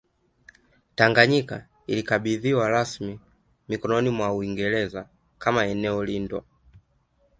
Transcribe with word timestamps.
Tanganyika 0.95 1.67
ilikabidhiwa 1.87 2.69
rasmi 2.69 3.19
mikononi 3.67 4.09
mwa 4.09 4.33
Uingereza 4.33 5.07
kama 5.37 5.65
eneo 5.67 6.03
lindwa 6.03 6.43